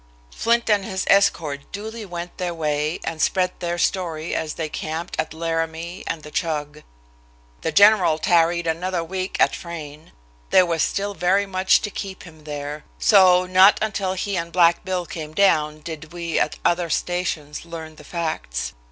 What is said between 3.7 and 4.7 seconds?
story as they